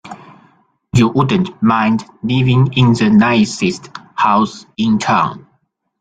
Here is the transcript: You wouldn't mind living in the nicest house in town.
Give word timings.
You 0.95 1.09
wouldn't 1.09 1.61
mind 1.61 2.05
living 2.23 2.73
in 2.73 2.93
the 2.93 3.11
nicest 3.11 3.91
house 4.15 4.65
in 4.75 4.97
town. 4.97 5.45